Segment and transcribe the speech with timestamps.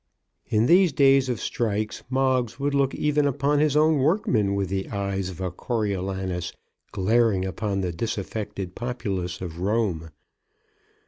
[0.47, 4.89] In these days of strikes Moggs would look even upon his own workmen with the
[4.89, 6.53] eyes of a Coriolanus
[6.91, 10.09] glaring upon the disaffected populace of Rome.